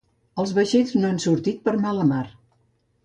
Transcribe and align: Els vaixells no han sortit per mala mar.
Els 0.43 0.53
vaixells 0.59 0.95
no 1.03 1.11
han 1.11 1.21
sortit 1.27 1.61
per 1.69 1.77
mala 1.85 2.09
mar. 2.15 2.27